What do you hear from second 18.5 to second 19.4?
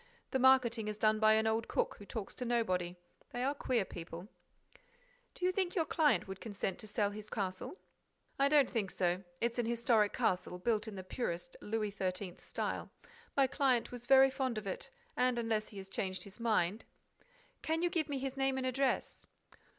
and address?"